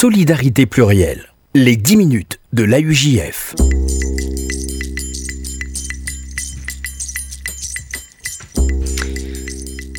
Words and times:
Solidarité 0.00 0.64
plurielle. 0.64 1.34
Les 1.56 1.74
10 1.74 1.96
minutes 1.96 2.38
de 2.52 2.62
l'AUJF. 2.62 3.56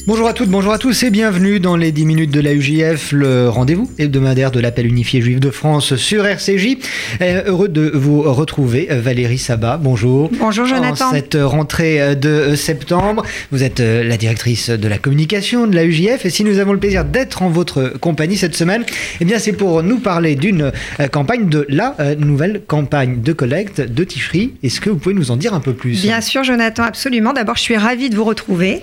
Bonjour 0.09 0.27
à 0.27 0.33
toutes, 0.33 0.49
bonjour 0.49 0.73
à 0.73 0.79
tous 0.79 1.03
et 1.03 1.11
bienvenue 1.11 1.59
dans 1.59 1.75
les 1.75 1.91
10 1.91 2.07
minutes 2.07 2.31
de 2.31 2.41
la 2.41 2.55
UJF, 2.55 3.11
le 3.11 3.47
rendez-vous 3.47 3.91
hebdomadaire 3.99 4.49
de 4.49 4.59
l'appel 4.59 4.87
unifié 4.87 5.21
juif 5.21 5.39
de 5.39 5.51
France 5.51 5.97
sur 5.97 6.25
RCJ. 6.25 6.79
Euh, 7.21 7.43
heureux 7.45 7.67
de 7.67 7.91
vous 7.93 8.23
retrouver, 8.23 8.87
Valérie 8.89 9.37
Sabat, 9.37 9.77
bonjour. 9.77 10.31
Bonjour 10.39 10.65
Jonathan. 10.65 11.09
En 11.09 11.11
cette 11.11 11.37
rentrée 11.39 12.15
de 12.15 12.55
septembre, 12.55 13.23
vous 13.51 13.61
êtes 13.61 13.81
euh, 13.81 14.03
la 14.03 14.17
directrice 14.17 14.71
de 14.71 14.87
la 14.87 14.97
communication 14.97 15.67
de 15.67 15.75
la 15.75 15.85
UJF 15.85 16.25
et 16.25 16.31
si 16.31 16.43
nous 16.43 16.57
avons 16.57 16.73
le 16.73 16.79
plaisir 16.79 17.05
d'être 17.05 17.43
en 17.43 17.49
votre 17.49 17.93
compagnie 17.99 18.35
cette 18.35 18.55
semaine, 18.55 18.85
eh 19.21 19.25
bien 19.25 19.37
c'est 19.37 19.53
pour 19.53 19.83
nous 19.83 19.99
parler 19.99 20.35
d'une 20.35 20.71
euh, 20.99 21.07
campagne, 21.07 21.49
de 21.49 21.67
la 21.69 21.95
nouvelle 22.17 22.63
campagne 22.65 23.21
de 23.21 23.31
collecte 23.31 23.79
de 23.79 24.03
Ticherie. 24.03 24.55
Est-ce 24.63 24.81
que 24.81 24.89
vous 24.89 24.97
pouvez 24.97 25.13
nous 25.13 25.29
en 25.29 25.37
dire 25.37 25.53
un 25.53 25.59
peu 25.59 25.73
plus? 25.73 26.01
Bien 26.01 26.21
sûr 26.21 26.43
Jonathan, 26.43 26.81
absolument. 26.81 27.31
D'abord 27.31 27.57
je 27.57 27.61
suis 27.61 27.77
ravie 27.77 28.09
de 28.09 28.15
vous 28.15 28.25
retrouver. 28.25 28.81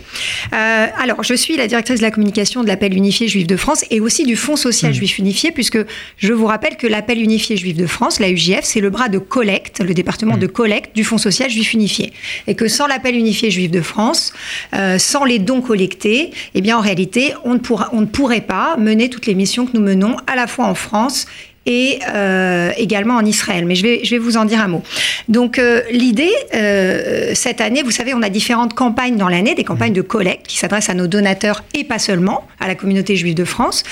alors 0.52 1.15
je 1.22 1.34
suis 1.34 1.56
la 1.56 1.66
directrice 1.66 1.98
de 1.98 2.02
la 2.02 2.10
communication 2.10 2.62
de 2.62 2.68
l'appel 2.68 2.94
unifié 2.94 3.28
juif 3.28 3.46
de 3.46 3.56
France 3.56 3.84
et 3.90 4.00
aussi 4.00 4.24
du 4.24 4.36
Fonds 4.36 4.56
social 4.56 4.92
mmh. 4.92 4.94
juif 4.94 5.18
unifié, 5.18 5.52
puisque 5.52 5.78
je 6.18 6.32
vous 6.32 6.46
rappelle 6.46 6.76
que 6.76 6.86
l'appel 6.86 7.20
unifié 7.20 7.56
juif 7.56 7.76
de 7.76 7.86
France, 7.86 8.20
la 8.20 8.30
UJF, 8.30 8.62
c'est 8.62 8.80
le 8.80 8.90
bras 8.90 9.08
de 9.08 9.18
collecte, 9.18 9.80
le 9.80 9.94
département 9.94 10.36
mmh. 10.36 10.40
de 10.40 10.46
collecte 10.46 10.96
du 10.96 11.04
Fonds 11.04 11.18
social 11.18 11.50
juif 11.50 11.72
unifié. 11.72 12.12
Et 12.46 12.54
que 12.54 12.68
sans 12.68 12.86
l'appel 12.86 13.14
unifié 13.14 13.50
juif 13.50 13.70
de 13.70 13.80
France, 13.80 14.32
euh, 14.74 14.98
sans 14.98 15.24
les 15.24 15.38
dons 15.38 15.60
collectés, 15.60 16.30
eh 16.54 16.60
bien 16.60 16.78
en 16.78 16.80
réalité, 16.80 17.34
on 17.44 17.54
ne, 17.54 17.58
pourra, 17.58 17.90
on 17.92 18.00
ne 18.00 18.06
pourrait 18.06 18.40
pas 18.40 18.76
mener 18.76 19.10
toutes 19.10 19.26
les 19.26 19.34
missions 19.34 19.66
que 19.66 19.76
nous 19.76 19.82
menons 19.82 20.16
à 20.26 20.36
la 20.36 20.46
fois 20.46 20.66
en 20.66 20.74
France 20.74 21.26
et 21.66 21.98
euh, 22.08 22.70
également 22.76 23.16
en 23.16 23.24
Israël. 23.24 23.66
Mais 23.66 23.74
je 23.74 23.82
vais, 23.82 24.00
je 24.04 24.10
vais 24.10 24.18
vous 24.18 24.36
en 24.36 24.44
dire 24.44 24.60
un 24.60 24.68
mot. 24.68 24.82
Donc 25.28 25.58
euh, 25.58 25.82
l'idée, 25.90 26.32
euh, 26.54 27.32
cette 27.34 27.60
année, 27.60 27.82
vous 27.82 27.90
savez, 27.90 28.14
on 28.14 28.22
a 28.22 28.30
différentes 28.30 28.74
campagnes 28.74 29.16
dans 29.16 29.28
l'année, 29.28 29.54
des 29.54 29.64
campagnes 29.64 29.92
de 29.92 30.02
collecte 30.02 30.46
qui 30.46 30.58
s'adressent 30.58 30.90
à 30.90 30.94
nos 30.94 31.06
donateurs 31.06 31.64
et 31.74 31.84
pas 31.84 31.98
seulement, 31.98 32.46
à 32.60 32.68
la 32.68 32.74
communauté 32.74 33.16
juive 33.16 33.34
de 33.34 33.44
France. 33.44 33.82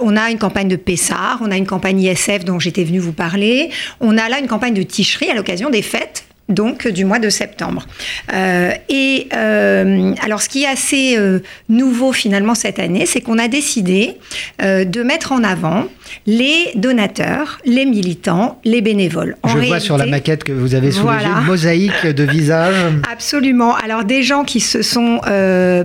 on 0.00 0.16
a 0.16 0.30
une 0.30 0.38
campagne 0.38 0.68
de 0.68 0.76
Pessar, 0.76 1.38
on 1.40 1.50
a 1.50 1.56
une 1.56 1.66
campagne 1.66 2.00
ISF 2.00 2.44
dont 2.44 2.58
j'étais 2.58 2.84
venue 2.84 2.98
vous 2.98 3.12
parler, 3.12 3.70
on 4.00 4.18
a 4.18 4.28
là 4.28 4.40
une 4.40 4.48
campagne 4.48 4.74
de 4.74 4.82
Ticherie 4.82 5.30
à 5.30 5.34
l'occasion 5.34 5.70
des 5.70 5.82
fêtes 5.82 6.24
donc 6.48 6.86
du 6.88 7.04
mois 7.04 7.18
de 7.18 7.30
septembre. 7.30 7.86
Euh, 8.32 8.72
et 8.88 9.28
euh, 9.34 10.12
alors, 10.22 10.42
ce 10.42 10.48
qui 10.48 10.64
est 10.64 10.68
assez 10.68 11.16
euh, 11.16 11.40
nouveau 11.68 12.12
finalement 12.12 12.54
cette 12.54 12.78
année, 12.78 13.06
c'est 13.06 13.20
qu'on 13.20 13.38
a 13.38 13.48
décidé 13.48 14.12
de 14.60 15.02
mettre 15.02 15.32
en 15.32 15.42
avant 15.42 15.86
les 16.26 16.70
donateurs, 16.74 17.58
les 17.64 17.86
militants, 17.86 18.60
les 18.64 18.80
bénévoles. 18.80 19.36
Je 19.46 19.58
vois 19.66 19.80
sur 19.80 19.96
la 19.96 20.06
maquette 20.06 20.44
que 20.44 20.52
vous 20.52 20.74
avez 20.74 20.90
sous 20.90 21.08
les 21.08 21.24
yeux, 21.24 21.40
mosaïque 21.46 22.06
de 22.06 22.24
visages. 22.24 22.92
Absolument. 23.12 23.74
Alors, 23.76 24.04
des 24.04 24.22
gens 24.22 24.44
qui 24.44 24.60
se 24.60 24.82
sont 24.82 25.20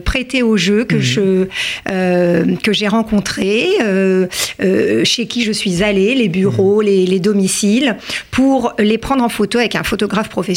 prêtés 0.03 0.43
au 0.43 0.57
jeu, 0.57 0.83
que 0.83 0.95
mhm. 0.95 1.01
je 1.01 2.55
que 2.55 2.73
j'ai 2.73 2.87
rencontrés, 2.87 3.67
chez 5.03 5.25
qui 5.27 5.43
je 5.43 5.51
suis 5.51 5.83
allée, 5.83 6.15
les 6.15 6.29
bureaux, 6.29 6.81
mhm. 6.81 6.87
les, 6.87 7.05
les 7.05 7.19
domiciles, 7.19 7.97
pour 8.31 8.73
les 8.77 8.97
prendre 8.97 9.23
en 9.23 9.29
photo 9.29 9.57
avec 9.57 9.75
un 9.75 9.83
photographe 9.83 10.29
professionnel 10.29 10.48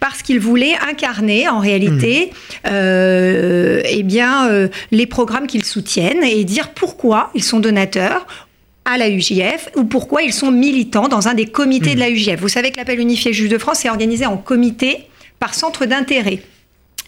parce 0.00 0.22
qu'ils 0.22 0.40
voulaient 0.40 0.76
incarner 0.88 1.48
en 1.48 1.58
réalité 1.58 2.30
hmm. 2.30 2.68
euh, 2.70 3.82
eh 3.84 4.02
bien, 4.02 4.48
euh, 4.48 4.68
les 4.90 5.06
programmes 5.06 5.46
qu'ils 5.46 5.64
soutiennent 5.64 6.24
et 6.24 6.44
dire 6.44 6.70
pourquoi 6.70 7.30
ils 7.34 7.44
sont 7.44 7.60
donateurs 7.60 8.26
à 8.84 8.98
la 8.98 9.08
UJF 9.08 9.70
ou 9.76 9.84
pourquoi 9.84 10.22
ils 10.22 10.32
sont 10.32 10.50
militants 10.50 11.08
dans 11.08 11.28
un 11.28 11.34
des 11.34 11.46
comités 11.46 11.94
de 11.94 12.00
la 12.00 12.10
hmm. 12.10 12.14
UJF. 12.14 12.40
Vous 12.40 12.48
savez 12.48 12.70
que 12.70 12.76
l'appel 12.76 13.00
unifié 13.00 13.32
juge 13.32 13.48
de 13.48 13.58
France 13.58 13.84
est 13.84 13.90
organisé 13.90 14.26
en 14.26 14.36
comité 14.36 15.08
par 15.38 15.54
centre 15.54 15.86
d'intérêt. 15.86 16.40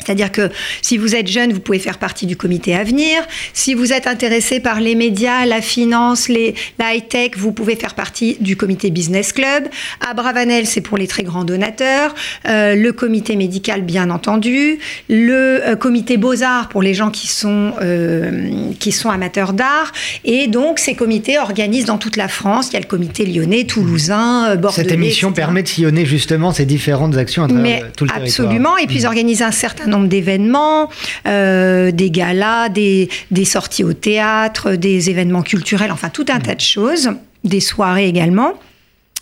C'est-à-dire 0.05 0.33
que 0.33 0.51
si 0.83 0.97
vous 0.97 1.15
êtes 1.15 1.29
jeune, 1.29 1.53
vous 1.53 1.61
pouvez 1.61 1.79
faire 1.79 1.99
partie 1.99 2.27
du 2.27 2.37
comité 2.37 2.75
Avenir. 2.75 3.23
Si 3.53 3.75
vous 3.75 3.93
êtes 3.93 4.07
intéressé 4.07 4.61
par 4.61 4.81
les 4.81 4.95
médias, 4.95 5.45
la 5.45 5.61
finance, 5.61 6.29
les, 6.29 6.55
la 6.79 6.95
high-tech, 6.95 7.33
vous 7.37 7.53
pouvez 7.53 7.77
faire 7.77 7.95
partie 7.95 8.37
du 8.41 8.57
comité 8.57 8.91
Business 8.91 9.33
Club. 9.33 9.69
À 10.09 10.15
Bravanel, 10.15 10.67
c'est 10.67 10.81
pour 10.81 10.99
les 10.99 11.07
très 11.07 11.23
grands 11.23 11.45
donateurs. 11.45 12.15
Euh, 12.47 12.75
le 12.75 12.93
comité 12.93 13.37
médical, 13.37 13.83
bien 13.83 14.11
entendu. 14.11 14.79
Le 15.09 15.61
euh, 15.67 15.77
comité 15.77 16.17
Beaux-Arts 16.17 16.69
pour 16.69 16.83
les 16.83 16.95
gens 16.95 17.11
qui 17.11 17.27
sont, 17.27 17.73
euh, 17.81 18.71
qui 18.79 18.93
sont 18.93 19.11
amateurs 19.11 19.53
d'art. 19.53 19.93
Et 20.25 20.47
donc, 20.47 20.79
ces 20.79 20.95
comités 20.95 21.39
organisent 21.39 21.87
dans 21.87 21.99
toute 21.99 22.17
la 22.17 22.29
France. 22.29 22.69
Il 22.71 22.75
y 22.75 22.77
a 22.77 22.81
le 22.81 22.87
comité 22.87 23.27
lyonnais, 23.27 23.65
toulousain, 23.65 24.57
bordelais. 24.57 24.85
Cette 24.85 24.93
émission 24.93 25.33
permet 25.33 25.63
de 25.63 25.69
sillonner 25.69 26.07
justement 26.07 26.53
ces 26.53 26.67
différentes 26.67 27.17
actions 27.17 27.45
à 27.45 27.49
travers 27.49 27.93
tout 27.93 28.05
le 28.05 28.11
territoire. 28.11 28.47
Absolument. 28.47 28.77
Et 28.79 28.87
puis, 28.87 29.03
mmh. 29.03 29.07
organisent 29.07 29.43
un 29.43 29.51
certain 29.51 29.88
nombre 29.89 30.09
d'événements, 30.09 30.89
euh, 31.27 31.91
des 31.91 32.11
galas, 32.11 32.69
des, 32.69 33.09
sorties 33.45 33.85
au 33.85 33.93
théâtre, 33.93 34.73
des 34.73 35.11
événements 35.11 35.43
culturels, 35.43 35.93
enfin 35.93 36.11
tout 36.11 36.27
un 36.29 36.41
tas 36.41 36.55
de 36.55 36.61
choses, 36.61 37.11
des 37.45 37.61
soirées 37.61 38.09
également. 38.09 38.55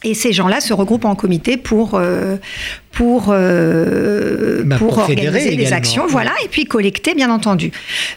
Et 0.04 0.14
ces 0.14 0.32
gens-là 0.32 0.60
se 0.60 0.72
regroupent 0.72 1.06
en 1.06 1.14
comité 1.14 1.56
pour, 1.56 1.94
euh, 1.94 2.36
pour, 2.96 3.26
euh, 3.28 4.62
bah, 4.64 4.76
pour, 4.78 4.96
organiser 4.96 5.54
des 5.54 5.74
actions, 5.74 6.06
voilà, 6.08 6.32
et 6.42 6.48
puis 6.48 6.64
collecter, 6.64 7.14
bien 7.14 7.30
entendu. 7.30 7.70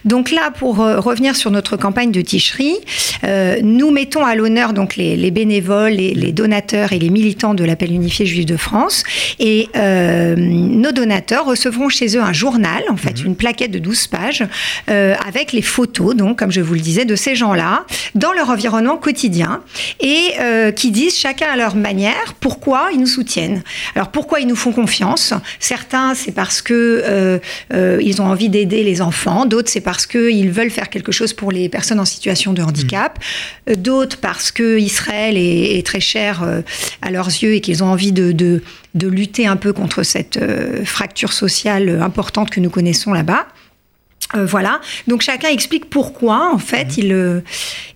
Donc 0.05 0.31
là, 0.31 0.51
pour 0.57 0.79
euh, 0.79 1.01
revenir 1.01 1.35
sur 1.35 1.51
notre 1.51 1.75
campagne 1.75 2.13
de 2.13 2.21
ticherie, 2.21 2.77
euh, 3.25 3.57
nous 3.61 3.91
mettons 3.91 4.23
à 4.23 4.35
l'honneur 4.35 4.71
donc 4.71 4.95
les, 4.95 5.17
les 5.17 5.31
bénévoles, 5.31 5.91
les, 5.91 6.13
les, 6.13 6.31
donateurs 6.31 6.93
et 6.93 6.99
les 6.99 7.09
militants 7.09 7.55
de 7.55 7.65
l'appel 7.65 7.91
unifié 7.91 8.25
juif 8.25 8.45
de 8.45 8.55
France. 8.55 9.03
Et 9.39 9.67
nos 9.75 10.93
donateurs 10.93 11.45
recevront 11.45 11.89
chez 11.89 12.15
eux 12.15 12.21
un 12.21 12.31
journal, 12.31 12.83
en 12.89 12.95
fait, 12.95 13.19
mhm. 13.19 13.27
une 13.27 13.35
plaquette 13.35 13.71
de 13.71 13.79
12 13.79 14.07
pages, 14.07 14.45
avec 14.87 15.51
les 15.51 15.61
photos, 15.61 16.15
donc, 16.15 16.39
comme 16.39 16.51
je 16.51 16.61
vous 16.61 16.75
le 16.75 16.79
disais, 16.79 17.03
de 17.03 17.15
ces 17.15 17.35
gens-là, 17.35 17.85
dans 18.15 18.31
leur 18.31 18.49
environnement 18.49 18.95
quotidien, 18.95 19.61
et 19.99 20.35
qui 20.75 20.91
disent 20.91 21.17
chacun 21.17 21.47
à 21.51 21.57
leur 21.57 21.75
manière 21.75 22.35
pourquoi 22.39 22.89
ils 22.93 22.99
nous 22.99 23.07
soutiennent. 23.07 23.61
Alors 23.95 24.07
pourquoi 24.07 24.39
ils 24.39 24.47
nous 24.47 24.55
font 24.55 24.68
confiance. 24.71 25.33
Certains, 25.59 26.13
c'est 26.15 26.31
parce 26.31 26.61
que 26.61 26.73
euh, 27.05 27.39
euh, 27.73 27.99
ils 28.01 28.21
ont 28.21 28.25
envie 28.25 28.49
d'aider 28.49 28.83
les 28.83 29.01
enfants. 29.01 29.45
D'autres, 29.45 29.69
c'est 29.69 29.81
parce 29.81 30.05
qu'ils 30.05 30.51
veulent 30.51 30.69
faire 30.69 30.89
quelque 30.89 31.11
chose 31.11 31.33
pour 31.33 31.51
les 31.51 31.69
personnes 31.69 31.99
en 31.99 32.05
situation 32.05 32.53
de 32.53 32.61
handicap. 32.61 33.19
Mmh. 33.67 33.75
D'autres, 33.75 34.17
parce 34.17 34.51
que 34.51 34.79
Israël 34.79 35.35
est, 35.37 35.85
très 35.85 35.99
cher 35.99 36.43
euh, 36.43 36.61
à 37.01 37.09
leurs 37.09 37.27
yeux 37.27 37.53
et 37.53 37.61
qu'ils 37.61 37.83
ont 37.83 37.87
envie 37.87 38.11
de, 38.11 38.31
de, 38.31 38.61
de, 38.95 39.07
lutter 39.07 39.47
un 39.47 39.55
peu 39.55 39.73
contre 39.73 40.03
cette 40.03 40.39
fracture 40.85 41.33
sociale 41.33 42.01
importante 42.01 42.49
que 42.49 42.59
nous 42.59 42.69
connaissons 42.69 43.13
là-bas. 43.13 43.47
Euh, 44.35 44.45
voilà. 44.45 44.79
Donc 45.07 45.21
chacun 45.21 45.49
explique 45.49 45.89
pourquoi, 45.89 46.51
en 46.53 46.59
fait, 46.59 46.97
mhm. 46.97 47.03
il. 47.03 47.13
Euh, 47.13 47.41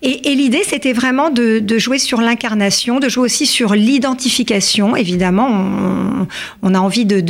et, 0.02 0.36
l'idée, 0.36 0.64
c'était 0.66 0.94
vraiment 0.94 1.30
de, 1.30 1.64
jouer 1.78 2.00
sur 2.00 2.22
l'incarnation, 2.22 3.00
de 3.00 3.08
jouer 3.08 3.24
aussi 3.24 3.46
sur 3.46 3.74
l'identification. 3.74 4.96
Évidemment, 4.96 6.28
on, 6.62 6.74
a 6.74 6.80
envie 6.80 7.06
de, 7.06 7.22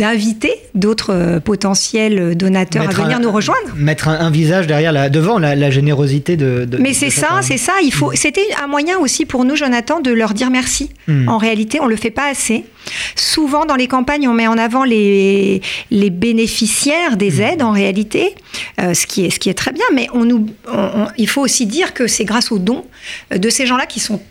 d'inviter 0.00 0.54
d'autres 0.74 1.12
euh, 1.12 1.40
potentiels 1.40 2.34
donateurs 2.34 2.88
à 2.88 2.92
venir 2.92 3.20
nous 3.20 3.30
rejoindre. 3.30 3.68
Mettre 3.76 4.08
un, 4.08 4.30
visage 4.30 4.66
derrière, 4.66 4.92
la, 4.92 5.10
devant 5.10 5.38
la, 5.38 5.70
générosité 5.70 6.38
de. 6.38 6.66
Mais 6.78 6.94
c'est 6.94 7.10
ça, 7.10 7.40
c'est 7.42 7.58
ça. 7.58 7.74
Il 7.84 7.92
faut. 7.92 8.10
C'était 8.14 8.46
un 8.62 8.66
moyen 8.66 8.98
aussi 8.98 9.26
pour 9.26 9.44
nous, 9.44 9.56
Jonathan, 9.56 10.00
de 10.00 10.10
leur 10.10 10.32
dire 10.32 10.50
merci. 10.50 10.88
Hmm. 11.06 11.28
En 11.28 11.36
réalité, 11.36 11.80
on 11.82 11.86
le 11.86 11.96
fait 11.96 12.10
pas 12.10 12.30
assez. 12.30 12.64
Souvent, 13.14 13.66
dans 13.66 13.76
les 13.76 13.88
campagnes, 13.88 14.26
on 14.26 14.32
met 14.32 14.46
en 14.46 14.56
avant 14.56 14.84
les, 14.84 15.60
les 15.90 16.10
bénéficiaires 16.10 17.18
des 17.18 17.32
hmm. 17.32 17.42
aides, 17.42 17.62
en 17.62 17.72
réalité, 17.72 18.34
euh, 18.80 18.94
ce, 18.94 19.06
qui 19.06 19.26
est, 19.26 19.30
ce 19.30 19.38
qui 19.38 19.50
est 19.50 19.54
très 19.54 19.72
bien, 19.72 19.84
mais 19.92 20.08
on 20.14 20.24
nous, 20.24 20.46
il 21.18 21.28
faut 21.28 21.42
aussi 21.42 21.66
dire 21.66 21.92
que 21.92 22.06
c'est 22.06 22.24
grâce 22.24 22.50
aux 22.52 22.58
dons 22.58 22.86
de 23.30 23.50
ces 23.50 23.66
gens-là 23.66 23.84
qui 23.84 24.00
sont 24.00 24.22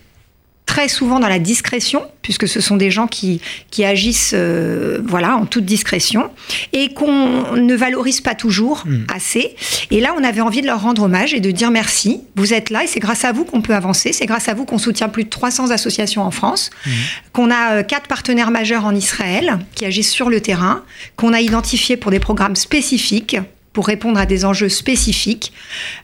très 0.69 0.87
souvent 0.87 1.19
dans 1.19 1.27
la 1.27 1.39
discrétion, 1.39 2.03
puisque 2.21 2.47
ce 2.47 2.61
sont 2.61 2.77
des 2.77 2.91
gens 2.91 3.07
qui, 3.07 3.41
qui 3.71 3.83
agissent 3.83 4.35
euh, 4.35 4.99
voilà, 5.03 5.35
en 5.35 5.47
toute 5.47 5.65
discrétion, 5.65 6.29
et 6.73 6.93
qu'on 6.93 7.55
ne 7.55 7.75
valorise 7.75 8.21
pas 8.21 8.35
toujours 8.35 8.83
hmm. 8.85 9.05
assez. 9.11 9.55
Et 9.89 9.99
là, 9.99 10.13
on 10.15 10.23
avait 10.23 10.41
envie 10.41 10.61
de 10.61 10.67
leur 10.67 10.83
rendre 10.83 11.01
hommage 11.01 11.33
et 11.33 11.39
de 11.39 11.49
dire 11.49 11.71
merci, 11.71 12.21
vous 12.35 12.53
êtes 12.53 12.69
là, 12.69 12.83
et 12.83 12.87
c'est 12.87 12.99
grâce 12.99 13.25
à 13.25 13.31
vous 13.31 13.45
qu'on 13.45 13.63
peut 13.63 13.73
avancer, 13.73 14.13
c'est 14.13 14.27
grâce 14.27 14.47
à 14.47 14.53
vous 14.53 14.65
qu'on 14.65 14.77
soutient 14.77 15.09
plus 15.09 15.23
de 15.23 15.29
300 15.29 15.71
associations 15.71 16.21
en 16.21 16.29
France, 16.29 16.69
hmm. 16.85 16.91
qu'on 17.33 17.49
a 17.49 17.77
euh, 17.77 17.83
quatre 17.83 18.07
partenaires 18.07 18.51
majeurs 18.51 18.85
en 18.85 18.93
Israël 18.93 19.57
qui 19.73 19.85
agissent 19.85 20.11
sur 20.11 20.29
le 20.29 20.39
terrain, 20.39 20.83
qu'on 21.15 21.33
a 21.33 21.41
identifiés 21.41 21.97
pour 21.97 22.11
des 22.11 22.19
programmes 22.19 22.55
spécifiques 22.55 23.37
pour 23.79 23.87
répondre 23.87 24.19
à 24.19 24.25
des 24.25 24.43
enjeux 24.43 24.67
spécifiques. 24.67 25.53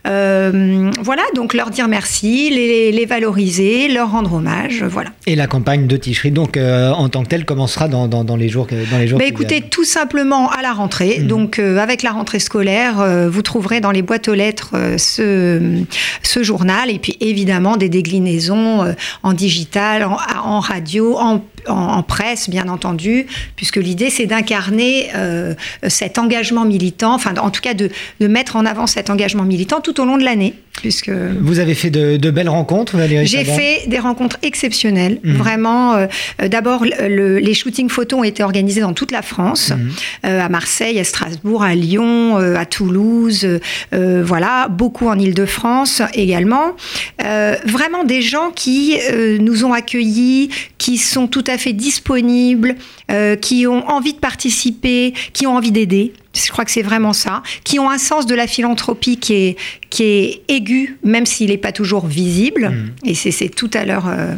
Euh, 0.08 0.90
voilà, 1.02 1.24
donc 1.36 1.54
leur 1.54 1.72
dire 1.72 1.90
merci, 1.90 2.50
les, 2.50 2.94
les, 2.94 3.06
valoriser, 3.06 3.90
leur 3.90 4.12
rendre 4.12 4.36
hommage, 4.36 4.82
voilà. 4.82 5.10
Et 5.28 5.36
la 5.36 5.48
campagne 5.48 5.86
de 5.86 5.98
Ticherie, 5.98 6.32
donc 6.32 6.56
euh, 6.56 6.94
en 6.94 7.10
tant 7.10 7.24
que 7.24 7.28
telle, 7.28 7.44
commencera 7.44 7.90
dans, 7.90 8.08
dans, 8.08 8.24
dans 8.24 8.38
les 8.38 8.48
jours 8.48 8.66
dans 8.92 8.98
les 8.98 9.10
jours. 9.10 9.20
Bah, 9.20 9.26
écoutez, 9.26 9.60
tout 9.60 9.84
simplement 9.84 10.50
à 10.52 10.62
la 10.62 10.72
rentrée. 10.72 11.20
Mmh. 11.20 11.28
Donc 11.28 11.60
euh, 11.60 11.78
avec 11.78 12.02
la 12.02 12.12
rentrée 12.12 12.40
scolaire, 12.40 13.06
vous 13.30 13.42
trouverez 13.42 13.82
dans 13.82 13.92
les 13.92 14.04
boîtes 14.04 14.30
aux 14.30 14.36
lettres 14.36 14.74
ce, 14.98 15.84
ce 16.24 16.44
journal 16.44 16.90
et 16.90 17.00
puis 17.00 17.18
évidemment 17.20 17.76
des 17.76 17.90
déclinaisons 17.90 18.96
en 19.22 19.34
digital, 19.34 20.06
en, 20.06 20.18
en 20.46 20.62
radio, 20.62 21.18
en 21.18 21.44
en, 21.68 22.04
presse, 22.04 22.50
bien 22.50 22.68
entendu, 22.68 23.26
puisque 23.56 23.78
l'idée, 23.78 24.10
c'est 24.10 24.26
d'incarner 24.26 25.08
euh, 25.16 25.54
cet 25.88 26.18
engagement 26.18 26.66
militant, 26.66 27.14
enfin, 27.14 27.34
en 27.38 27.50
tout 27.50 27.62
cas, 27.62 27.74
de, 27.74 27.90
mettre 28.20 28.56
en 28.56 28.66
avant 28.66 28.88
cet 28.88 29.10
engagement 29.10 29.44
militant 29.44 29.82
tout 29.82 30.00
au 30.02 30.06
long 30.06 30.18
de 30.18 30.24
l'année. 30.24 30.54
Puisque 30.82 31.10
Vous 31.10 31.60
avez 31.60 31.74
fait 31.74 31.90
de, 31.90 32.32
belles 32.32 32.50
rencontres, 32.50 32.98
Valérie 32.98 33.28
J'ai 33.28 33.46
fait 33.46 33.88
des 33.88 34.00
rencontres 34.00 34.38
exceptionnelles, 34.42 35.20
mhm. 35.24 35.38
vraiment. 35.38 35.96
Euh, 35.96 36.08
euh, 36.42 36.48
d'abord, 36.50 36.84
les 36.84 37.54
shootings 37.54 37.90
photos 37.90 38.20
ont 38.20 38.24
été 38.24 38.44
organisés 38.44 38.82
dans 38.82 38.94
toute 38.94 39.12
la 39.12 39.22
France, 39.22 39.72
mhm. 39.72 40.30
à 40.30 40.50
Marseille, 40.50 41.00
à 41.00 41.04
Strasbourg, 41.04 41.64
à 41.64 41.76
Lyon, 41.76 42.38
à 42.38 42.66
Toulouse, 42.66 43.48
voilà, 43.92 44.68
beaucoup 44.70 45.08
en 45.08 45.18
Ile-de-France 45.18 46.02
également. 46.14 46.76
vraiment 47.20 48.04
des 48.04 48.22
gens 48.22 48.52
qui 48.52 48.98
nous 49.40 49.66
ont 49.66 49.74
accueillis, 49.74 50.50
qui 50.86 51.00
sont 51.00 51.26
tout 51.26 51.44
à 51.48 51.58
fait 51.58 51.74
disponibles, 51.74 52.76
euh, 53.10 53.36
qui 53.36 53.66
ont 53.66 53.90
envie 53.90 54.14
de 54.14 54.20
participer, 54.20 55.16
qui 55.34 55.48
ont 55.48 55.56
envie 55.56 55.72
d'aider. 55.72 56.14
Je 56.36 56.52
crois 56.52 56.64
que 56.64 56.70
c'est 56.70 56.84
vraiment 56.84 57.12
ça. 57.12 57.42
Qui 57.64 57.80
ont 57.80 57.90
un 57.90 57.98
sens 57.98 58.28
de 58.28 58.36
la 58.36 58.46
philanthropie 58.46 59.18
qui 59.18 59.34
est, 59.34 59.58
qui 59.90 60.04
est 60.04 60.42
aigu, 60.48 61.00
même 61.04 61.26
s'il 61.26 61.50
n'est 61.50 61.58
pas 61.58 61.72
toujours 61.72 62.06
visible. 62.06 62.70
Mmh. 62.70 63.08
Et 63.10 63.16
c'est 63.16 63.50
tout 63.50 63.72
à 63.74 63.84
l'heure. 63.84 64.06
Euh, 64.08 64.36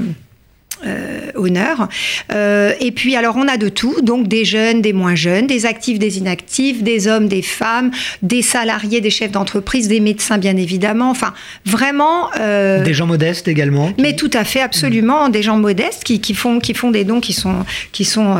euh, 0.86 1.32
honneur. 1.36 1.88
Euh, 2.34 2.74
et 2.80 2.92
puis 2.92 3.16
alors 3.16 3.36
on 3.38 3.48
a 3.48 3.58
de 3.58 3.70
tout, 3.70 4.02
donc 4.02 4.28
des 4.28 4.46
jeunes, 4.46 4.82
des 4.82 4.94
moins 4.94 5.16
jeunes, 5.16 5.48
des 5.48 5.66
actifs, 5.66 6.00
des 6.00 6.18
inactifs, 6.18 6.84
des 6.84 7.08
hommes, 7.08 7.28
des 7.28 7.42
femmes, 7.42 7.92
des 8.22 8.42
salariés, 8.42 9.02
des 9.02 9.10
chefs 9.10 9.32
d'entreprise, 9.32 9.88
des 9.88 10.00
médecins 10.00 10.38
bien 10.38 10.56
évidemment. 10.58 11.10
Enfin 11.10 11.34
vraiment. 11.66 12.30
Euh, 12.40 12.84
des 12.84 12.94
gens 12.94 13.08
modestes 13.08 13.48
également. 13.48 13.92
Mais 13.98 14.16
tout 14.16 14.32
à 14.34 14.44
fait, 14.44 14.62
absolument, 14.62 15.30
des 15.30 15.42
gens 15.42 15.58
modestes 15.58 16.04
qui, 16.04 16.20
qui, 16.22 16.34
font 16.34 16.60
qui 16.60 16.74
font 16.74 16.92
des 16.92 17.04
dons 17.04 17.22
qui 17.22 17.34
sont 17.34 17.66
qui 17.92 18.06
sont 18.06 18.38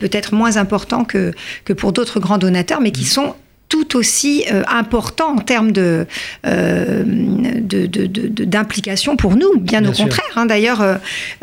peut-être 0.00 0.34
moins 0.34 0.56
importants 0.56 1.04
que 1.04 1.32
que 1.64 1.72
pour 1.72 1.92
d'autres 1.92 2.20
grands 2.20 2.38
donateurs, 2.38 2.80
mais 2.80 2.90
qui 2.90 3.04
mmh. 3.04 3.06
sont 3.06 3.34
tout 3.68 3.96
aussi 3.96 4.44
euh, 4.50 4.62
important 4.66 5.36
en 5.36 5.38
termes 5.38 5.72
de, 5.72 6.06
euh, 6.46 7.02
d'implication 7.04 9.16
pour 9.16 9.36
nous, 9.36 9.58
bien, 9.58 9.84
au 9.84 9.92
contraire. 9.92 10.24
Hein. 10.36 10.46
D'ailleurs, 10.46 10.82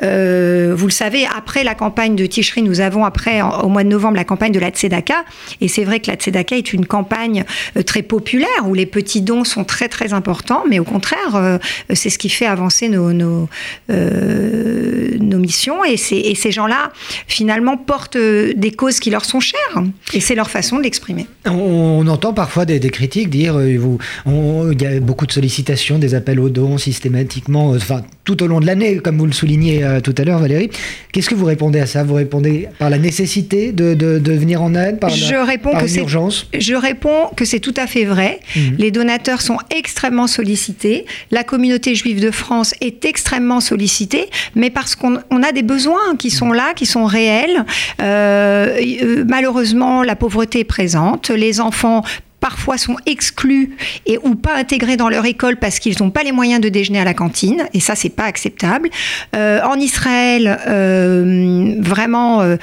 euh, 0.03 0.73
vous 0.75 0.87
le 0.87 0.91
savez, 0.91 1.27
après 1.35 1.63
la 1.63 1.75
campagne 1.75 2.15
de 2.15 2.25
Ticherie, 2.25 2.63
nous 2.63 2.79
avons 2.79 3.05
après, 3.05 3.41
au 3.41 3.69
mois 3.69 3.83
de 3.83 3.89
novembre, 3.89 4.15
la 4.15 4.23
campagne 4.23 4.51
de 4.51 4.59
la 4.59 4.69
Tzedaka. 4.69 5.23
Et 5.61 5.67
c'est 5.67 5.83
vrai 5.83 5.99
que 5.99 6.09
la 6.09 6.17
Tzedaka 6.17 6.57
est 6.57 6.73
une 6.73 6.85
campagne 6.85 7.45
très 7.85 8.01
populaire 8.01 8.47
où 8.65 8.73
les 8.73 8.85
petits 8.85 9.21
dons 9.21 9.43
sont 9.43 9.63
très 9.63 9.87
très 9.87 10.13
importants, 10.13 10.63
mais 10.67 10.79
au 10.79 10.83
contraire, 10.83 11.59
c'est 11.93 12.09
ce 12.09 12.17
qui 12.17 12.29
fait 12.29 12.45
avancer 12.45 12.89
nos, 12.89 13.13
nos, 13.13 13.47
nos 13.89 15.37
missions. 15.37 15.85
Et, 15.85 15.93
et 15.93 16.35
ces 16.35 16.51
gens-là, 16.51 16.91
finalement, 17.27 17.77
portent 17.77 18.17
des 18.17 18.71
causes 18.71 18.99
qui 18.99 19.09
leur 19.09 19.25
sont 19.25 19.39
chères. 19.39 19.83
Et 20.13 20.19
c'est 20.19 20.35
leur 20.35 20.49
façon 20.49 20.77
de 20.77 20.83
l'exprimer. 20.83 21.27
On, 21.45 22.07
entend 22.15 22.33
parfois 22.33 22.65
des, 22.65 22.79
critiques 22.79 23.29
dire 23.29 23.57
euh, 23.57 23.77
vous, 23.77 23.99
il 24.71 24.81
y 24.81 24.85
a 24.85 24.99
beaucoup 25.01 25.25
de 25.25 25.33
sollicitations, 25.33 25.99
des 25.99 26.15
appels 26.15 26.39
aux 26.39 26.49
dons 26.49 26.77
systématiquement, 26.77 27.73
euh, 27.73 27.77
enfin 27.77 28.03
tout 28.23 28.41
au 28.41 28.47
long 28.47 28.59
de 28.59 28.65
l'année, 28.65 28.97
comme 28.97 29.19
vous 29.19 29.25
le 29.25 29.33
soulignez 29.33 29.83
euh, 29.83 29.99
tout 29.99 30.15
à 30.17 30.23
l'heure, 30.23 30.39
Valérie. 30.39 30.69
Qu'est-ce 31.11 31.29
que 31.29 31.35
vous 31.35 31.45
répondez 31.45 31.79
à 31.79 31.85
ça? 31.85 32.03
Vous 32.03 32.13
répondez 32.13 32.69
par 32.79 32.89
la 32.89 32.97
nécessité 32.97 33.73
de, 33.73 33.93
de, 33.93 34.31
venir 34.31 34.63
en 34.63 34.73
aide, 34.73 34.99
par, 34.99 35.09
je 35.09 35.35
réponds 35.35 35.71
que 35.71 35.85
l'urgence 35.85 36.47
Je 36.57 36.73
réponds 36.73 37.29
que 37.35 37.45
c'est 37.45 37.59
tout 37.59 37.73
à 37.75 37.85
fait 37.85 38.05
vrai. 38.05 38.39
Mhm. 38.55 38.75
Les 38.79 38.91
donateurs 38.91 39.41
sont 39.41 39.57
extrêmement 39.75 40.27
sollicités. 40.27 41.05
La 41.31 41.43
communauté 41.43 41.95
juive 41.95 42.21
de 42.21 42.31
France 42.31 42.73
est 42.81 43.05
extrêmement 43.05 43.59
sollicitée, 43.59 44.27
mais 44.55 44.69
parce 44.69 44.95
qu'on 44.95 45.17
a 45.17 45.51
des 45.53 45.63
besoins 45.63 46.15
qui 46.17 46.31
sont 46.31 46.51
là, 46.51 46.73
qui 46.75 46.85
sont 46.85 47.05
réels. 47.05 47.65
malheureusement, 47.99 50.01
la 50.01 50.15
pauvreté 50.15 50.61
est 50.61 50.63
présente. 50.63 51.29
Les 51.29 51.59
enfants 51.59 52.03
parfois 52.45 52.77
sont 52.77 52.97
exclus 53.07 53.75
et 54.05 54.19
ou 54.21 54.35
pas 54.35 54.55
intégrés 54.55 54.97
dans 54.97 55.09
leur 55.09 55.25
école 55.25 55.57
parce 55.57 55.79
qu'ils 55.79 55.95
n'ont 55.99 56.11
pas 56.11 56.21
les 56.21 56.31
moyens 56.31 56.61
de 56.61 56.69
déjeuner 56.69 56.99
à 56.99 57.03
la 57.03 57.15
cantine 57.15 57.63
et 57.73 57.79
ça 57.79 57.95
c'est 57.95 58.09
pas 58.09 58.25
acceptable. 58.25 58.91
Euh, 59.35 59.63
en 59.63 59.79
Israël, 59.79 60.59
euh, 60.67 61.73
vraiment 61.79 62.43
euh, 62.43 62.57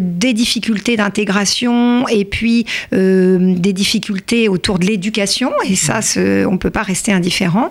des 0.00 0.32
difficultés 0.32 0.96
d'intégration 0.96 2.08
et 2.08 2.24
puis 2.24 2.64
des 2.90 3.72
difficultés 3.74 4.48
autour 4.48 4.78
de 4.78 4.86
l'éducation 4.86 5.52
et 5.66 5.76
ça 5.76 6.00
on 6.46 6.56
peut 6.56 6.70
pas 6.70 6.82
rester 6.82 7.12
indifférent. 7.12 7.70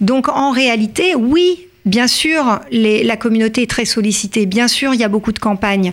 Donc 0.00 0.28
en 0.30 0.52
réalité, 0.52 1.14
oui, 1.14 1.68
Bien 1.84 2.06
sûr, 2.06 2.60
la 2.70 3.16
communauté 3.16 3.62
est 3.62 3.70
très 3.70 3.84
sollicitée. 3.84 4.46
Bien 4.46 4.68
sûr, 4.68 4.94
il 4.94 5.00
y 5.00 5.04
a 5.04 5.08
beaucoup 5.08 5.32
de 5.32 5.38
campagnes. 5.38 5.92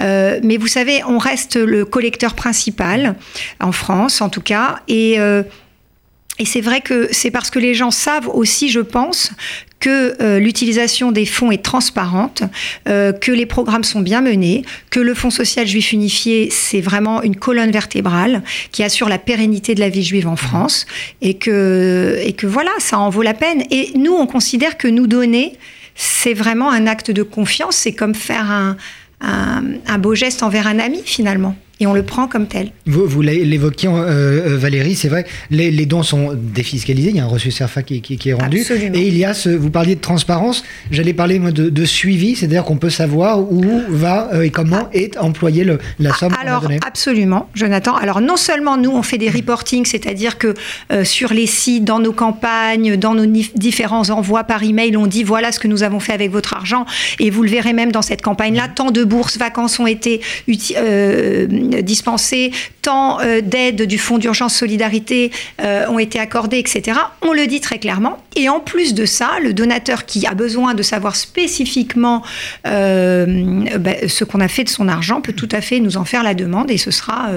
Euh, 0.00 0.38
mais 0.44 0.56
vous 0.56 0.68
savez, 0.68 1.02
on 1.04 1.18
reste 1.18 1.56
le 1.56 1.84
collecteur 1.84 2.34
principal, 2.34 3.16
en 3.60 3.72
France 3.72 4.20
en 4.20 4.28
tout 4.28 4.40
cas. 4.40 4.80
Et, 4.86 5.18
euh, 5.18 5.42
et 6.38 6.44
c'est 6.44 6.60
vrai 6.60 6.80
que 6.80 7.08
c'est 7.10 7.32
parce 7.32 7.50
que 7.50 7.58
les 7.58 7.74
gens 7.74 7.90
savent 7.90 8.28
aussi, 8.28 8.68
je 8.68 8.80
pense, 8.80 9.32
que 9.82 10.14
euh, 10.22 10.38
l'utilisation 10.38 11.10
des 11.10 11.26
fonds 11.26 11.50
est 11.50 11.62
transparente, 11.62 12.44
euh, 12.88 13.12
que 13.12 13.32
les 13.32 13.46
programmes 13.46 13.82
sont 13.82 14.00
bien 14.00 14.20
menés, 14.20 14.64
que 14.90 15.00
le 15.00 15.12
Fonds 15.12 15.30
social 15.30 15.66
juif 15.66 15.92
unifié, 15.92 16.50
c'est 16.50 16.80
vraiment 16.80 17.20
une 17.22 17.34
colonne 17.34 17.72
vertébrale 17.72 18.42
qui 18.70 18.84
assure 18.84 19.08
la 19.08 19.18
pérennité 19.18 19.74
de 19.74 19.80
la 19.80 19.88
vie 19.88 20.04
juive 20.04 20.28
en 20.28 20.36
France, 20.36 20.86
et 21.20 21.34
que, 21.34 22.16
et 22.22 22.32
que 22.32 22.46
voilà, 22.46 22.70
ça 22.78 22.96
en 22.98 23.10
vaut 23.10 23.22
la 23.22 23.34
peine. 23.34 23.64
Et 23.72 23.90
nous, 23.96 24.12
on 24.12 24.28
considère 24.28 24.78
que 24.78 24.86
nous 24.86 25.08
donner, 25.08 25.58
c'est 25.96 26.34
vraiment 26.34 26.70
un 26.70 26.86
acte 26.86 27.10
de 27.10 27.24
confiance, 27.24 27.74
c'est 27.74 27.92
comme 27.92 28.14
faire 28.14 28.50
un, 28.50 28.76
un 29.20 29.98
beau 29.98 30.14
geste 30.14 30.44
envers 30.44 30.68
un 30.68 30.78
ami 30.78 31.02
finalement 31.04 31.56
et 31.82 31.86
on 31.88 31.94
le 31.94 32.04
prend 32.04 32.28
comme 32.28 32.46
tel. 32.46 32.70
Vous, 32.86 33.06
vous 33.06 33.22
l'évoquiez, 33.22 33.88
euh, 33.88 34.52
euh, 34.52 34.56
Valérie, 34.56 34.94
c'est 34.94 35.08
vrai, 35.08 35.26
les, 35.50 35.72
les, 35.72 35.84
dons 35.84 36.04
sont 36.04 36.32
défiscalisés, 36.34 37.10
il 37.10 37.16
y 37.16 37.20
a 37.20 37.24
un 37.24 37.26
reçu 37.26 37.50
CERFA 37.50 37.82
qui, 37.82 38.00
qui, 38.00 38.28
est 38.28 38.32
rendu. 38.32 38.60
Absolument. 38.60 38.96
Et 38.96 39.08
il 39.08 39.18
y 39.18 39.24
a 39.24 39.34
ce, 39.34 39.48
vous 39.48 39.70
parliez 39.70 39.96
de 39.96 40.00
transparence, 40.00 40.62
j'allais 40.92 41.12
parler 41.12 41.40
moi, 41.40 41.50
de, 41.50 41.70
de 41.70 41.84
suivi, 41.84 42.36
c'est-à-dire 42.36 42.62
qu'on 42.62 42.76
peut 42.76 42.90
savoir 42.90 43.40
où 43.40 43.64
va 43.88 44.28
euh, 44.32 44.42
et 44.42 44.50
comment 44.50 44.82
ah. 44.82 44.90
est 44.92 45.18
employée 45.18 45.64
le, 45.64 45.80
la 45.98 46.12
somme 46.12 46.32
Alors, 46.40 46.68
absolument, 46.86 47.48
Jonathan. 47.54 47.96
Alors, 47.96 48.20
non 48.20 48.36
seulement 48.36 48.76
nous, 48.76 48.92
on 48.92 49.02
fait 49.02 49.18
des 49.18 49.30
reportings, 49.30 49.84
c'est-à-dire 49.84 50.38
que 50.38 50.54
sur 51.02 51.32
les 51.32 51.46
sites, 51.46 51.84
dans 51.84 51.98
nos 51.98 52.12
campagnes, 52.12 52.96
dans 52.96 53.14
nos 53.14 53.26
différents 53.26 54.08
envois 54.10 54.44
par 54.44 54.62
email, 54.62 54.96
on 54.96 55.08
dit 55.08 55.24
voilà 55.24 55.50
ce 55.50 55.58
que 55.58 55.66
nous 55.66 55.82
avons 55.82 55.98
fait 55.98 56.12
avec 56.12 56.30
votre 56.30 56.54
argent, 56.54 56.86
et 57.18 57.30
vous 57.30 57.42
le 57.42 57.50
verrez 57.50 57.72
même 57.72 57.90
dans 57.90 58.02
cette 58.02 58.22
campagne-là, 58.22 58.68
tant 58.68 58.92
de 58.92 59.02
bourses, 59.02 59.36
vacances 59.36 59.80
ont 59.80 59.86
été 59.88 60.20
dispensés, 61.80 62.50
tant 62.82 63.20
euh, 63.20 63.40
d'aides 63.40 63.82
du 63.82 63.98
Fonds 63.98 64.18
d'urgence 64.18 64.54
solidarité 64.54 65.30
euh, 65.60 65.86
ont 65.88 65.98
été 65.98 66.18
accordées, 66.18 66.58
etc. 66.58 66.98
On 67.22 67.32
le 67.32 67.46
dit 67.46 67.60
très 67.60 67.78
clairement. 67.78 68.18
Et 68.36 68.48
en 68.48 68.60
plus 68.60 68.94
de 68.94 69.06
ça, 69.06 69.30
le 69.42 69.52
donateur 69.52 70.04
qui 70.04 70.26
a 70.26 70.34
besoin 70.34 70.74
de 70.74 70.82
savoir 70.82 71.16
spécifiquement 71.16 72.22
euh, 72.66 73.26
ben, 73.78 74.08
ce 74.08 74.24
qu'on 74.24 74.40
a 74.40 74.48
fait 74.48 74.64
de 74.64 74.68
son 74.68 74.88
argent 74.88 75.20
peut 75.20 75.32
tout 75.32 75.48
à 75.52 75.60
fait 75.60 75.80
nous 75.80 75.96
en 75.96 76.04
faire 76.04 76.22
la 76.22 76.34
demande 76.34 76.70
et 76.70 76.78
ce 76.78 76.90
sera, 76.90 77.30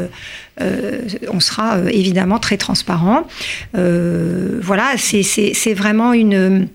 on 1.32 1.40
sera 1.40 1.80
évidemment 1.92 2.40
très 2.40 2.58
transparent. 2.58 3.28
voilà, 3.74 4.96
c'est 4.98 5.74
vraiment 5.74 6.14
une 6.14 6.68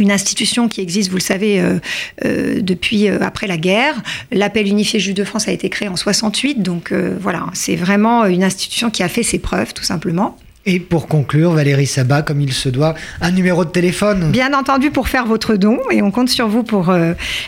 une 0.00 0.12
institution 0.12 0.68
qui 0.68 0.80
existe, 0.80 1.10
vous 1.10 1.16
le 1.16 1.22
savez, 1.22 1.60
euh, 1.60 1.78
euh, 2.24 2.60
depuis 2.60 3.08
euh, 3.08 3.18
après 3.20 3.46
la 3.46 3.56
guerre. 3.56 3.94
L'appel 4.32 4.66
unifié 4.66 5.00
juif 5.00 5.14
de 5.14 5.24
France 5.24 5.48
a 5.48 5.52
été 5.52 5.68
créé 5.68 5.88
en 5.88 5.96
68, 5.96 6.62
donc 6.62 6.92
voilà, 7.20 7.46
c'est 7.52 7.76
vraiment 7.76 8.24
une 8.26 8.44
institution 8.44 8.90
qui 8.90 9.02
a 9.02 9.08
fait 9.08 9.22
ses 9.22 9.38
preuves, 9.38 9.72
tout 9.74 9.84
simplement. 9.84 10.36
Et 10.68 10.80
pour 10.80 11.06
conclure, 11.06 11.52
Valérie 11.52 11.86
Sabat, 11.86 12.22
comme 12.22 12.40
il 12.40 12.52
se 12.52 12.68
doit, 12.68 12.94
un 13.20 13.30
numéro 13.30 13.64
de 13.64 13.70
téléphone 13.70 14.32
Bien 14.32 14.52
entendu, 14.52 14.90
pour 14.90 15.08
faire 15.08 15.24
votre 15.26 15.54
don, 15.54 15.78
et 15.90 16.02
on 16.02 16.10
compte 16.10 16.28
sur 16.28 16.48
vous 16.48 16.64
pour 16.64 16.92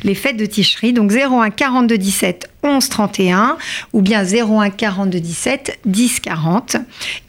les 0.05 0.15
fêtes 0.15 0.37
de 0.37 0.47
Ticherie. 0.47 0.93
Donc 0.93 1.13
01 1.13 1.51
42 1.51 1.99
17 1.99 2.49
11 2.63 2.89
31 2.89 3.57
ou 3.93 4.03
bien 4.03 4.25
01 4.25 4.71
42 4.71 5.21
17 5.21 5.79
10 5.85 6.21
40. 6.21 6.77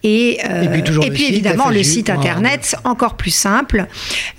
Et, 0.04 0.40
Et 0.40 0.68
puis 0.72 0.84
toujours 0.84 1.06
et 1.06 1.10
puis 1.10 1.24
site, 1.24 1.30
évidemment 1.30 1.70
le 1.70 1.84
site 1.84 2.10
internet, 2.10 2.76
encore 2.84 3.16
plus 3.16 3.32
simple, 3.32 3.88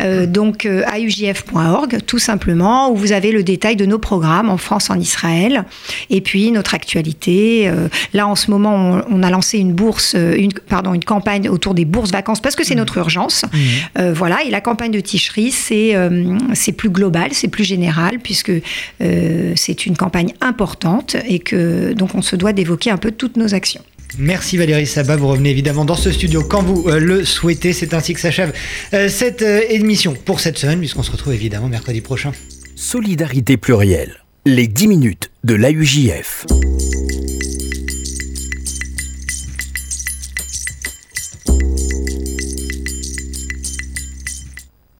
euh, 0.00 0.26
donc 0.26 0.66
euh, 0.66 0.82
aujf.org 0.87 1.99
tout 2.06 2.18
simplement, 2.18 2.90
où 2.90 2.97
vous 2.97 3.12
avez 3.12 3.30
le 3.30 3.42
détail 3.42 3.76
de 3.76 3.87
nos 3.87 3.99
programmes 3.99 4.50
en 4.50 4.56
France, 4.56 4.90
en 4.90 4.99
Israël, 4.99 5.64
et 6.09 6.20
puis 6.20 6.50
notre 6.50 6.75
actualité. 6.75 7.68
Euh, 7.68 7.88
là 8.12 8.26
en 8.26 8.35
ce 8.35 8.50
moment, 8.50 9.02
on, 9.09 9.20
on 9.20 9.23
a 9.23 9.30
lancé 9.30 9.59
une 9.59 9.73
bourse, 9.73 10.14
euh, 10.16 10.35
une, 10.37 10.52
pardon, 10.52 10.94
une 10.94 11.04
campagne 11.04 11.49
autour 11.49 11.75
des 11.75 11.85
bourses 11.85 12.11
vacances 12.11 12.40
parce 12.40 12.56
que 12.56 12.64
c'est 12.64 12.75
notre 12.75 12.99
urgence. 12.99 13.44
Euh, 13.99 14.12
voilà, 14.12 14.42
et 14.44 14.50
la 14.50 14.61
campagne 14.61 14.90
de 14.90 15.00
Ticherie, 15.00 15.52
c'est 15.52 15.94
euh, 15.94 16.38
c'est 16.54 16.73
plus 16.73 16.90
global, 16.90 17.30
c'est 17.32 17.49
plus 17.49 17.64
général, 17.64 18.18
puisque 18.18 18.52
euh, 19.02 19.52
c'est 19.56 19.87
une 19.87 19.97
campagne 19.97 20.32
importante 20.40 20.79
et 21.26 21.38
que 21.38 21.92
donc 21.92 22.14
on 22.14 22.22
se 22.22 22.37
doit 22.37 22.52
d'évoquer 22.52 22.90
un 22.90 22.96
peu 22.96 23.10
toutes 23.10 23.37
nos 23.37 23.54
actions. 23.54 23.82
Merci 24.18 24.56
Valérie 24.56 24.87
Sabat, 24.87 25.16
vous 25.16 25.28
revenez 25.28 25.50
évidemment 25.50 25.84
dans 25.84 25.94
ce 25.94 26.10
studio 26.10 26.42
quand 26.42 26.62
vous 26.62 26.88
euh, 26.88 26.99
le 26.99 27.25
souhaitez. 27.25 27.72
C'est 27.72 27.94
ainsi 27.94 28.14
que 28.14 28.20
s'achève 28.20 28.52
euh, 28.92 29.08
cette 29.08 29.42
euh, 29.42 29.60
émission 29.68 30.14
pour 30.25 30.40
cette 30.40 30.58
semaine, 30.58 30.80
puisqu'on 30.80 31.02
se 31.02 31.12
retrouve 31.12 31.32
évidemment 31.32 31.68
mercredi 31.68 32.00
prochain. 32.00 32.32
Solidarité 32.75 33.56
plurielle. 33.56 34.25
Les 34.46 34.66
10 34.66 34.88
minutes 34.88 35.30
de 35.44 35.54
l'AUJF. 35.54 36.46